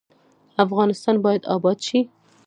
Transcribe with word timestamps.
افغانستان 0.65 1.15
باید 1.25 1.43
اباد 1.55 1.77
شي 1.87 1.99